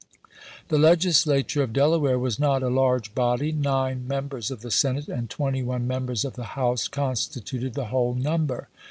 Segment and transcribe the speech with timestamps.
[0.69, 5.29] The Legislature of Delaware was not a large body; nine members of the Senate and
[5.29, 8.67] twenty one members of the House constituted the whole number.